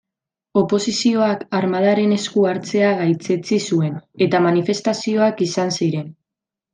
Oposizioak 0.59 1.43
armadaren 1.57 2.15
esku 2.15 2.45
hartzea 2.51 2.89
gaitzetsi 3.03 3.59
zuen, 3.65 3.99
eta 4.27 4.41
manifestazioak 4.47 5.45
izan 5.47 5.75
ziren. 5.81 6.09